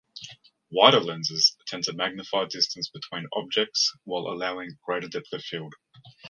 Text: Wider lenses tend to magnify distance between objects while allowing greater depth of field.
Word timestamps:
Wider 0.71 0.99
lenses 0.99 1.55
tend 1.67 1.83
to 1.83 1.93
magnify 1.93 2.45
distance 2.45 2.89
between 2.89 3.27
objects 3.33 3.93
while 4.03 4.33
allowing 4.33 4.79
greater 4.83 5.07
depth 5.07 5.31
of 5.31 5.43
field. 5.43 5.75